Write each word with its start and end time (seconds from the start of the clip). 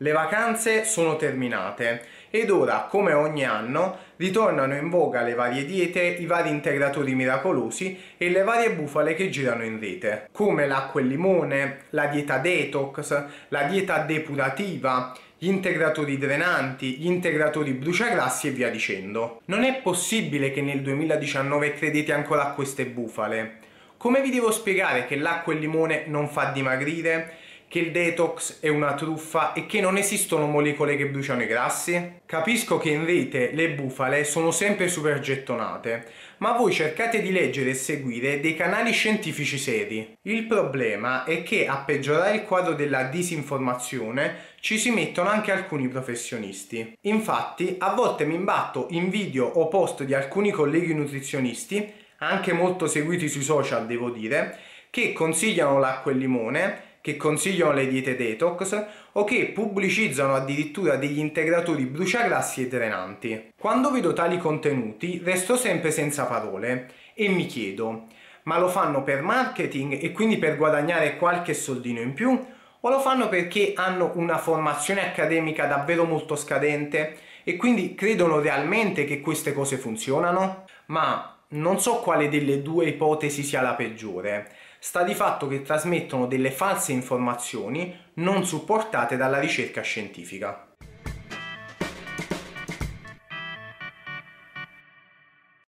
Le 0.00 0.12
vacanze 0.12 0.84
sono 0.84 1.16
terminate 1.16 2.04
ed 2.30 2.50
ora, 2.50 2.86
come 2.88 3.14
ogni 3.14 3.44
anno, 3.44 3.98
ritornano 4.14 4.76
in 4.76 4.90
voga 4.90 5.22
le 5.22 5.34
varie 5.34 5.64
diete, 5.64 6.00
i 6.00 6.24
vari 6.24 6.50
integratori 6.50 7.16
miracolosi 7.16 7.98
e 8.16 8.30
le 8.30 8.44
varie 8.44 8.70
bufale 8.70 9.14
che 9.14 9.28
girano 9.28 9.64
in 9.64 9.80
rete, 9.80 10.28
come 10.30 10.68
l'acqua 10.68 11.00
e 11.00 11.04
limone, 11.04 11.78
la 11.90 12.06
dieta 12.06 12.38
detox, 12.38 13.24
la 13.48 13.62
dieta 13.64 13.98
depurativa, 13.98 15.16
gli 15.36 15.48
integratori 15.48 16.16
drenanti, 16.16 16.98
gli 16.98 17.06
integratori 17.06 17.72
bruciagrassi 17.72 18.46
e 18.46 18.50
via 18.52 18.70
dicendo. 18.70 19.40
Non 19.46 19.64
è 19.64 19.80
possibile 19.80 20.52
che 20.52 20.62
nel 20.62 20.80
2019 20.82 21.72
credete 21.72 22.12
ancora 22.12 22.42
a 22.42 22.52
queste 22.52 22.86
bufale. 22.86 23.58
Come 23.96 24.20
vi 24.20 24.30
devo 24.30 24.52
spiegare 24.52 25.06
che 25.06 25.16
l'acqua 25.16 25.52
e 25.52 25.56
il 25.56 25.62
limone 25.62 26.04
non 26.06 26.28
fa 26.28 26.52
dimagrire? 26.52 27.46
Che 27.68 27.80
il 27.80 27.92
detox 27.92 28.60
è 28.60 28.68
una 28.68 28.94
truffa 28.94 29.52
e 29.52 29.66
che 29.66 29.82
non 29.82 29.98
esistono 29.98 30.46
molecole 30.46 30.96
che 30.96 31.06
bruciano 31.06 31.42
i 31.42 31.46
grassi? 31.46 32.20
Capisco 32.24 32.78
che 32.78 32.88
in 32.88 33.04
rete 33.04 33.50
le 33.52 33.70
bufale 33.70 34.24
sono 34.24 34.50
sempre 34.50 34.88
super 34.88 35.20
gettonate, 35.20 36.06
ma 36.38 36.52
voi 36.52 36.72
cercate 36.72 37.20
di 37.20 37.30
leggere 37.30 37.70
e 37.70 37.74
seguire 37.74 38.40
dei 38.40 38.56
canali 38.56 38.92
scientifici 38.92 39.58
seri. 39.58 40.16
Il 40.22 40.44
problema 40.44 41.24
è 41.24 41.42
che 41.42 41.66
a 41.66 41.76
peggiorare 41.76 42.36
il 42.36 42.44
quadro 42.44 42.72
della 42.72 43.04
disinformazione 43.04 44.46
ci 44.60 44.78
si 44.78 44.90
mettono 44.90 45.28
anche 45.28 45.52
alcuni 45.52 45.88
professionisti. 45.88 46.96
Infatti, 47.02 47.76
a 47.78 47.92
volte 47.92 48.24
mi 48.24 48.34
imbatto 48.34 48.86
in 48.90 49.10
video 49.10 49.44
o 49.44 49.68
post 49.68 50.04
di 50.04 50.14
alcuni 50.14 50.50
colleghi 50.50 50.94
nutrizionisti, 50.94 51.92
anche 52.20 52.54
molto 52.54 52.86
seguiti 52.86 53.28
sui 53.28 53.42
social 53.42 53.86
devo 53.86 54.08
dire, 54.08 54.58
che 54.90 55.12
consigliano 55.12 55.78
l'acqua 55.78 56.10
e 56.10 56.14
il 56.14 56.20
limone 56.20 56.86
che 57.00 57.16
consigliano 57.16 57.72
le 57.72 57.88
diete 57.88 58.16
detox 58.16 58.86
o 59.12 59.24
che 59.24 59.46
pubblicizzano 59.46 60.34
addirittura 60.34 60.96
degli 60.96 61.18
integratori 61.18 61.84
bruciagrassi 61.84 62.62
e 62.62 62.68
drenanti. 62.68 63.52
Quando 63.58 63.90
vedo 63.90 64.12
tali 64.12 64.38
contenuti 64.38 65.20
resto 65.22 65.56
sempre 65.56 65.90
senza 65.90 66.24
parole 66.24 66.90
e 67.14 67.28
mi 67.28 67.46
chiedo, 67.46 68.06
ma 68.44 68.58
lo 68.58 68.68
fanno 68.68 69.02
per 69.02 69.22
marketing 69.22 70.02
e 70.02 70.12
quindi 70.12 70.38
per 70.38 70.56
guadagnare 70.56 71.16
qualche 71.16 71.54
soldino 71.54 72.00
in 72.00 72.14
più? 72.14 72.46
O 72.80 72.88
lo 72.88 73.00
fanno 73.00 73.28
perché 73.28 73.72
hanno 73.74 74.12
una 74.14 74.38
formazione 74.38 75.02
accademica 75.02 75.66
davvero 75.66 76.04
molto 76.04 76.36
scadente 76.36 77.16
e 77.42 77.56
quindi 77.56 77.94
credono 77.94 78.40
realmente 78.40 79.04
che 79.04 79.20
queste 79.20 79.52
cose 79.52 79.76
funzionano? 79.76 80.64
Ma 80.86 81.37
non 81.50 81.80
so 81.80 82.00
quale 82.00 82.28
delle 82.28 82.62
due 82.62 82.86
ipotesi 82.86 83.42
sia 83.42 83.62
la 83.62 83.74
peggiore 83.74 84.50
sta 84.78 85.02
di 85.02 85.14
fatto 85.14 85.48
che 85.48 85.62
trasmettono 85.62 86.26
delle 86.26 86.50
false 86.50 86.92
informazioni 86.92 87.96
non 88.14 88.44
supportate 88.44 89.16
dalla 89.16 89.40
ricerca 89.40 89.82
scientifica. 89.82 90.67